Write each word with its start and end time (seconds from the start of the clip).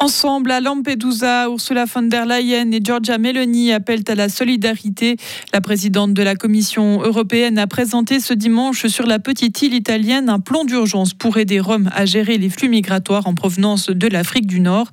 Ensemble, 0.00 0.52
à 0.52 0.60
Lampedusa, 0.60 1.48
Ursula 1.48 1.84
von 1.84 2.02
der 2.02 2.24
Leyen 2.24 2.70
et 2.70 2.80
Giorgia 2.80 3.18
Meloni 3.18 3.72
appellent 3.72 4.04
à 4.06 4.14
la 4.14 4.28
solidarité. 4.28 5.16
La 5.52 5.60
présidente 5.60 6.14
de 6.14 6.22
la 6.22 6.36
Commission 6.36 7.02
européenne 7.02 7.58
a 7.58 7.66
présenté 7.66 8.20
ce 8.20 8.32
dimanche 8.32 8.86
sur 8.86 9.06
la 9.06 9.18
petite 9.18 9.60
île 9.60 9.74
italienne 9.74 10.28
un 10.28 10.38
plan 10.38 10.64
d'urgence 10.64 11.14
pour 11.14 11.36
aider 11.38 11.58
Rome 11.58 11.90
à 11.92 12.06
gérer 12.06 12.38
les 12.38 12.48
flux 12.48 12.68
migratoires 12.68 13.26
en 13.26 13.34
provenance 13.34 13.90
de 13.90 14.06
l'Afrique 14.06 14.46
du 14.46 14.60
Nord. 14.60 14.88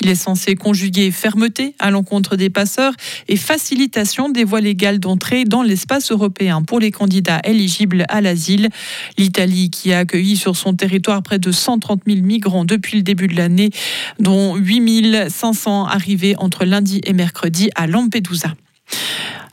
Il 0.00 0.08
est 0.08 0.16
censé 0.16 0.56
conjuguer 0.56 1.12
fermeté 1.12 1.76
à 1.78 1.92
l'encontre 1.92 2.34
des 2.34 2.50
passeurs 2.50 2.94
et 3.28 3.36
facilitation 3.36 4.28
des 4.28 4.42
voies 4.42 4.60
légales 4.60 4.98
d'entrée 4.98 5.44
dans 5.44 5.62
l'espace 5.62 6.10
européen 6.10 6.62
pour 6.62 6.80
les 6.80 6.90
candidats 6.90 7.40
éligibles 7.44 8.04
à 8.08 8.20
l'asile. 8.20 8.70
L'Italie, 9.18 9.70
qui 9.70 9.92
a 9.92 10.00
accueilli 10.00 10.36
sur 10.36 10.56
son 10.56 10.74
territoire 10.74 11.22
près 11.22 11.38
de 11.38 11.52
130 11.52 12.00
000 12.08 12.22
migrants 12.22 12.64
depuis 12.64 12.96
le 12.96 13.04
début 13.04 13.28
de 13.28 13.36
l'année, 13.36 13.70
dont 14.18 14.47
8500 14.56 15.86
arrivés 15.86 16.34
entre 16.38 16.64
lundi 16.64 17.00
et 17.04 17.12
mercredi 17.12 17.70
à 17.74 17.86
Lampedusa. 17.86 18.54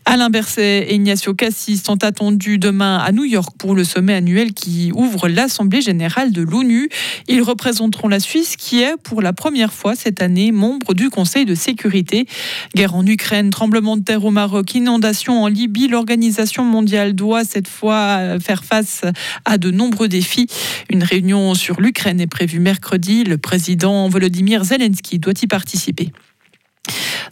Alain 0.07 0.29
Berset 0.29 0.83
et 0.87 0.95
Ignacio 0.95 1.33
Cassis 1.33 1.83
sont 1.83 2.03
attendus 2.03 2.59
demain 2.59 2.99
à 2.99 3.11
New 3.11 3.25
York 3.25 3.55
pour 3.57 3.73
le 3.73 3.83
sommet 3.83 4.13
annuel 4.13 4.53
qui 4.53 4.91
ouvre 4.93 5.27
l'Assemblée 5.27 5.81
générale 5.81 6.31
de 6.31 6.43
l'ONU. 6.43 6.89
Ils 7.27 7.41
représenteront 7.41 8.07
la 8.07 8.19
Suisse 8.19 8.55
qui 8.55 8.81
est 8.81 8.95
pour 9.01 9.23
la 9.23 9.33
première 9.33 9.73
fois 9.73 9.95
cette 9.95 10.21
année 10.21 10.51
membre 10.51 10.93
du 10.93 11.09
Conseil 11.09 11.45
de 11.45 11.55
sécurité. 11.55 12.27
Guerre 12.75 12.95
en 12.95 13.05
Ukraine, 13.05 13.49
tremblement 13.49 13.97
de 13.97 14.03
terre 14.03 14.23
au 14.23 14.31
Maroc, 14.31 14.75
inondation 14.75 15.43
en 15.43 15.47
Libye, 15.47 15.87
l'organisation 15.87 16.63
mondiale 16.63 17.13
doit 17.13 17.43
cette 17.43 17.67
fois 17.67 18.39
faire 18.39 18.63
face 18.63 19.01
à 19.43 19.57
de 19.57 19.71
nombreux 19.71 20.07
défis. 20.07 20.47
Une 20.89 21.03
réunion 21.03 21.55
sur 21.55 21.81
l'Ukraine 21.81 22.21
est 22.21 22.27
prévue 22.27 22.59
mercredi. 22.59 23.23
Le 23.23 23.39
président 23.39 24.07
Volodymyr 24.07 24.63
Zelensky 24.63 25.17
doit 25.17 25.33
y 25.41 25.47
participer. 25.47 26.11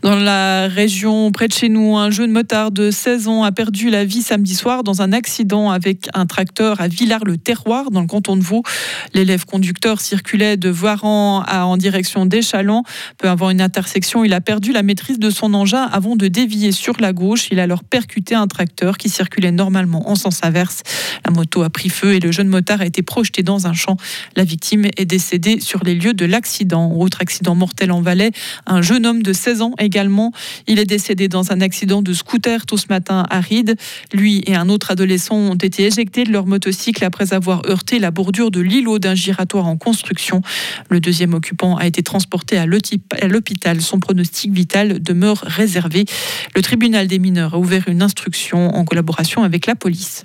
Dans 0.03 0.17
la 0.17 0.67
région 0.67 1.31
près 1.31 1.47
de 1.47 1.53
chez 1.53 1.69
nous, 1.69 1.95
un 1.95 2.11
jeune 2.11 2.29
motard 2.29 2.71
de 2.71 2.91
16 2.91 3.29
ans 3.29 3.43
a 3.45 3.53
perdu 3.53 3.89
la 3.89 4.03
vie 4.03 4.21
samedi 4.21 4.53
soir 4.53 4.83
dans 4.83 5.01
un 5.01 5.13
accident 5.13 5.71
avec 5.71 6.09
un 6.13 6.25
tracteur 6.25 6.81
à 6.81 6.89
Villars-le-Terroir, 6.89 7.89
dans 7.89 8.01
le 8.01 8.07
canton 8.07 8.35
de 8.35 8.41
Vaud. 8.41 8.63
L'élève 9.13 9.45
conducteur 9.45 10.01
circulait 10.01 10.57
de 10.57 10.69
Voiran 10.69 11.45
en 11.47 11.77
direction 11.77 12.25
d'Échalon. 12.25 12.83
Peu 13.17 13.29
avant 13.29 13.49
une 13.49 13.61
intersection, 13.61 14.25
il 14.25 14.33
a 14.33 14.41
perdu 14.41 14.73
la 14.73 14.83
maîtrise 14.83 15.19
de 15.19 15.29
son 15.29 15.53
engin 15.53 15.83
avant 15.83 16.17
de 16.17 16.27
dévier 16.27 16.73
sur 16.73 16.99
la 16.99 17.13
gauche. 17.13 17.47
Il 17.49 17.61
a 17.61 17.63
alors 17.63 17.85
percuté 17.85 18.35
un 18.35 18.47
tracteur 18.47 18.97
qui 18.97 19.07
circulait 19.07 19.53
normalement 19.53 20.09
en 20.09 20.15
sens 20.15 20.41
inverse. 20.43 20.83
La 21.23 21.31
moto 21.31 21.63
a 21.63 21.69
pris 21.69 21.87
feu 21.87 22.15
et 22.15 22.19
le 22.19 22.33
jeune 22.33 22.49
motard 22.49 22.81
a 22.81 22.85
été 22.85 23.03
projeté 23.03 23.41
dans 23.41 23.67
un 23.67 23.73
champ. 23.73 23.95
La 24.35 24.43
victime 24.43 24.83
est 24.97 25.05
décédée 25.05 25.61
sur 25.61 25.81
les 25.85 25.95
lieux 25.95 26.13
de 26.13 26.25
l'accident. 26.25 26.91
Autre 26.91 27.19
accident 27.21 27.55
mortel 27.55 27.93
en 27.93 28.01
Valais, 28.01 28.31
un 28.65 28.81
jeune 28.81 29.05
homme 29.05 29.23
de 29.23 29.31
16 29.31 29.61
ans 29.61 29.71
Il 30.67 30.79
est 30.79 30.85
décédé 30.85 31.27
dans 31.27 31.51
un 31.51 31.61
accident 31.61 32.01
de 32.01 32.13
scooter 32.13 32.65
tout 32.65 32.77
ce 32.77 32.87
matin 32.89 33.25
à. 33.29 33.41
Lui 34.13 34.43
et 34.45 34.55
un 34.55 34.69
autre 34.69 34.91
adolescent 34.91 35.35
ont 35.35 35.55
été 35.55 35.83
éjectés 35.85 36.23
de 36.23 36.31
leur 36.31 36.45
motocycle 36.45 37.03
après 37.03 37.33
avoir 37.33 37.61
heurté 37.69 37.99
la 37.99 38.11
bordure 38.11 38.51
de 38.51 38.61
l'îlot 38.61 38.99
d'un 38.99 39.15
giratoire 39.15 39.67
en 39.67 39.77
construction. 39.77 40.41
Le 40.89 40.99
deuxième 40.99 41.33
occupant 41.33 41.75
a 41.75 41.85
été 41.85 42.03
transporté 42.03 42.57
à 42.57 42.65
l'hôpital. 42.65 43.81
Son 43.81 43.99
pronostic 43.99 44.51
vital 44.51 45.01
demeure 45.01 45.43
réservé. 45.45 46.05
Le 46.55 46.61
tribunal 46.61 47.07
des 47.07 47.19
mineurs 47.19 47.53
a 47.53 47.59
ouvert 47.59 47.87
une 47.87 48.01
instruction 48.01 48.75
en 48.75 48.85
collaboration 48.85 49.43
avec 49.43 49.67
la 49.67 49.75
police. 49.75 50.23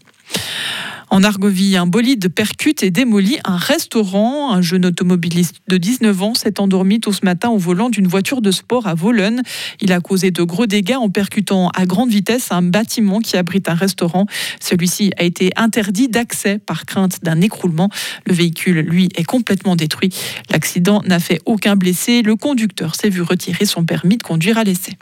En 1.11 1.23
Argovie, 1.23 1.77
un 1.77 1.87
bolide 1.87 2.29
percute 2.29 2.83
et 2.83 2.91
démolit 2.91 3.39
un 3.45 3.57
restaurant. 3.57 4.53
Un 4.53 4.61
jeune 4.61 4.85
automobiliste 4.85 5.57
de 5.67 5.79
19 5.79 6.23
ans 6.23 6.35
s'est 6.35 6.61
endormi 6.61 7.01
tout 7.01 7.15
ce 7.15 7.25
matin 7.25 7.49
au 7.49 7.57
volant 7.57 7.89
d'une 7.89 8.07
voiture 8.07 8.43
de 8.43 8.51
sport 8.51 8.87
à 8.87 8.95
Volon. 8.95 9.37
Il 9.81 9.93
a 9.93 10.01
causé 10.01 10.31
de 10.31 10.43
gros 10.43 10.67
dégâts 10.67 10.97
en 10.97 11.09
percutant 11.09 11.71
à 11.71 11.87
grande 11.87 12.11
vitesse 12.11 12.53
un 12.53 12.61
bâtiment 12.61 13.21
qui 13.21 13.37
abrite 13.39 13.71
un 13.71 13.75
restaurant. 13.75 14.27
Celui-ci 14.61 15.13
a 15.17 15.23
été 15.23 15.51
interdit 15.57 16.09
d'accès 16.09 16.59
par 16.59 16.85
crainte 16.85 17.25
d'un 17.25 17.41
écroulement. 17.41 17.89
Le 18.27 18.35
véhicule, 18.35 18.81
lui, 18.81 19.09
est 19.17 19.25
complètement 19.25 19.77
détruit. 19.77 20.11
L'accident 20.51 21.03
n'a 21.07 21.21
fait 21.21 21.41
aucun 21.47 21.77
blessé. 21.77 22.21
Le 22.23 22.37
conducteur 22.37 22.95
s'est 22.95 23.09
vu 23.09 23.23
retirer 23.23 23.65
son 23.65 23.85
permis 23.85 24.19
de 24.19 24.23
conduire 24.23 24.59
à 24.59 24.65
l'essai. 24.65 24.99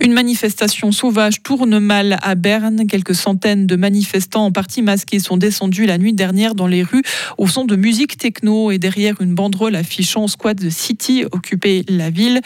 Une 0.00 0.12
manifestation 0.12 0.90
sauvage 0.92 1.42
tourne 1.42 1.78
mal 1.78 2.18
à 2.22 2.34
Berne. 2.34 2.86
Quelques 2.86 3.14
centaines 3.14 3.66
de 3.66 3.76
manifestants 3.76 4.46
en 4.46 4.52
partie 4.52 4.82
masqués 4.82 5.20
sont 5.20 5.36
descendus 5.36 5.86
la 5.86 5.98
nuit 5.98 6.12
dernière 6.12 6.54
dans 6.54 6.66
les 6.66 6.82
rues 6.82 7.02
au 7.38 7.46
son 7.46 7.64
de 7.64 7.76
musique 7.76 8.16
techno 8.16 8.70
et 8.70 8.78
derrière 8.78 9.20
une 9.20 9.34
banderole 9.34 9.76
affichant 9.76 10.26
Squad 10.26 10.68
City 10.70 11.24
occuper 11.30 11.84
la 11.88 12.10
ville. 12.10 12.40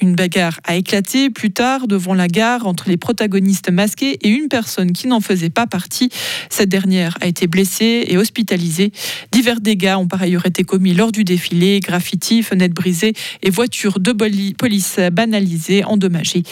Une 0.00 0.14
bagarre 0.14 0.60
a 0.64 0.76
éclaté 0.76 1.28
plus 1.28 1.50
tard 1.50 1.86
devant 1.86 2.14
la 2.14 2.28
gare 2.28 2.66
entre 2.66 2.88
les 2.88 2.96
protagonistes 2.96 3.70
masqués 3.70 4.18
et 4.22 4.28
une 4.28 4.48
personne 4.48 4.92
qui 4.92 5.06
n'en 5.06 5.20
faisait 5.20 5.50
pas 5.50 5.66
partie. 5.66 6.08
Cette 6.48 6.68
dernière 6.68 7.18
a 7.20 7.26
été 7.26 7.46
blessée 7.46 8.04
et 8.06 8.16
hospitalisée. 8.16 8.92
Divers 9.32 9.60
dégâts 9.60 9.96
ont 9.98 10.06
par 10.06 10.22
ailleurs 10.22 10.46
été 10.46 10.64
commis 10.64 10.94
lors 10.94 11.12
du 11.12 11.24
défilé. 11.24 11.80
Graffiti, 11.80 12.42
fenêtres 12.42 12.74
brisées 12.74 13.12
et 13.42 13.50
voitures 13.50 14.00
de 14.00 14.12
police 14.12 14.98
banalisées, 15.12 15.84
endommagées. 15.84 16.42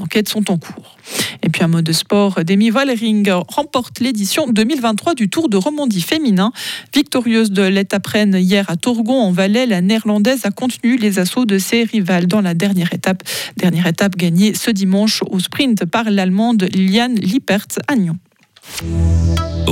Enquêtes 0.00 0.28
sont 0.28 0.50
en 0.50 0.58
cours. 0.58 0.96
Et 1.42 1.48
puis 1.48 1.62
un 1.62 1.68
mot 1.68 1.82
de 1.82 1.92
sport, 1.92 2.44
Demi 2.44 2.70
Vollering 2.70 3.28
remporte 3.48 4.00
l'édition 4.00 4.46
2023 4.48 5.14
du 5.14 5.28
Tour 5.28 5.48
de 5.48 5.56
Romandie 5.56 6.00
féminin. 6.00 6.52
Victorieuse 6.94 7.50
de 7.50 7.62
l'étape 7.62 8.06
reine 8.06 8.36
hier 8.38 8.68
à 8.70 8.76
Tourgon 8.76 9.20
en 9.20 9.32
Valais, 9.32 9.66
la 9.66 9.80
néerlandaise 9.80 10.44
a 10.44 10.50
contenu 10.50 10.96
les 10.96 11.18
assauts 11.18 11.44
de 11.44 11.58
ses 11.58 11.84
rivales 11.84 12.26
dans 12.26 12.40
la 12.40 12.54
dernière 12.54 12.92
étape. 12.92 13.22
Dernière 13.56 13.86
étape 13.86 14.16
gagnée 14.16 14.54
ce 14.54 14.70
dimanche 14.70 15.22
au 15.30 15.38
sprint 15.38 15.84
par 15.84 16.10
l'allemande 16.10 16.68
Liliane 16.72 17.16
Lippert 17.16 17.66
à 17.88 17.96
Nyon. 17.96 18.18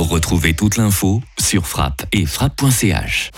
Retrouvez 0.01 0.55
toute 0.55 0.77
l'info 0.77 1.21
sur 1.39 1.67
frappe 1.67 2.05
et 2.11 2.25
frappe.ch. 2.25 3.29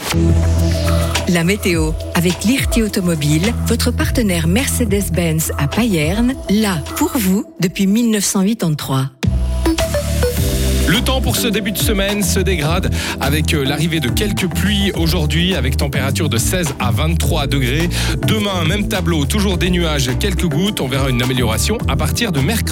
La 1.28 1.44
météo 1.44 1.92
avec 2.16 2.46
l'IRT 2.46 2.82
Automobile, 2.86 3.54
votre 3.68 3.92
partenaire 3.92 4.48
Mercedes-Benz 4.48 5.52
à 5.58 5.68
Payerne, 5.68 6.36
là 6.50 6.78
pour 6.96 7.12
vous 7.18 7.46
depuis 7.60 7.86
1983. 7.86 9.10
Le 10.88 11.00
temps 11.00 11.22
pour 11.22 11.38
ce 11.38 11.48
début 11.48 11.72
de 11.72 11.78
semaine 11.78 12.22
se 12.24 12.40
dégrade 12.40 12.94
avec 13.22 13.54
euh, 13.54 13.64
l'arrivée 13.64 14.02
de 14.02 14.10
quelques 14.10 14.48
pluies 14.48 14.92
aujourd'hui 14.92 15.56
avec 15.56 15.78
température 15.78 16.28
de 16.28 16.38
16 16.38 16.76
à 16.78 16.92
23 16.92 17.48
degrés. 17.48 17.90
Demain, 18.28 18.66
même 18.66 18.90
tableau, 18.90 19.26
toujours 19.26 19.58
des 19.58 19.70
nuages, 19.70 20.12
quelques 20.20 20.46
gouttes. 20.46 20.82
On 20.82 20.88
verra 20.88 21.10
une 21.10 21.24
amélioration 21.24 21.78
à 21.88 21.96
partir 21.96 22.32
de 22.32 22.42
mercredi. 22.42 22.64